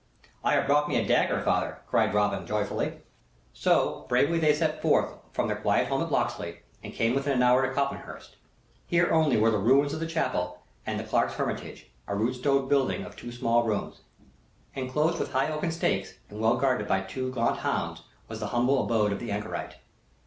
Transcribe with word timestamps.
"I 0.43 0.53
have 0.53 0.65
brought 0.65 0.89
me 0.89 0.95
a 0.97 1.05
dagger, 1.07 1.39
father," 1.41 1.77
cried 1.87 2.11
Robin, 2.11 2.47
joyfully. 2.47 3.01
So, 3.53 4.07
bravely 4.09 4.39
they 4.39 4.55
set 4.55 4.81
forth 4.81 5.13
from 5.31 5.47
their 5.47 5.57
quiet 5.57 5.89
house 5.89 6.01
at 6.01 6.11
Locksley, 6.11 6.61
and 6.83 6.91
came 6.91 7.13
within 7.13 7.39
the 7.39 7.45
hour 7.45 7.61
to 7.67 7.71
Copmanhurst. 7.71 8.35
Here 8.87 9.11
only 9.11 9.37
were 9.37 9.51
the 9.51 9.59
ruins 9.59 9.93
of 9.93 9.99
the 9.99 10.07
chapel 10.07 10.63
and 10.87 10.99
the 10.99 11.03
clerk's 11.03 11.35
hermitage, 11.35 11.91
a 12.07 12.15
rude 12.15 12.33
stone 12.33 12.67
building 12.67 13.03
of 13.05 13.15
two 13.15 13.31
small 13.31 13.61
rooms. 13.63 14.01
Enclosed 14.73 15.19
with 15.19 15.33
high 15.33 15.51
oaken 15.51 15.71
stakes 15.71 16.15
and 16.31 16.39
well 16.39 16.57
guarded 16.57 16.87
by 16.87 17.01
two 17.01 17.29
gaunt 17.29 17.59
hounds 17.59 18.01
was 18.27 18.39
the 18.39 18.47
humble 18.47 18.83
abode 18.83 19.11
of 19.11 19.19
the 19.19 19.29
anchorite. 19.29 19.75